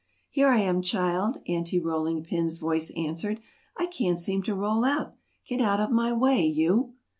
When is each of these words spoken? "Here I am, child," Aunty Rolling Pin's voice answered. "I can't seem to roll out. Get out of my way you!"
"Here 0.31 0.47
I 0.49 0.57
am, 0.57 0.81
child," 0.81 1.39
Aunty 1.47 1.79
Rolling 1.79 2.23
Pin's 2.23 2.57
voice 2.57 2.89
answered. 2.97 3.39
"I 3.77 3.85
can't 3.85 4.17
seem 4.17 4.41
to 4.41 4.55
roll 4.55 4.83
out. 4.83 5.13
Get 5.45 5.61
out 5.61 5.79
of 5.79 5.91
my 5.91 6.11
way 6.11 6.43
you!" 6.43 6.95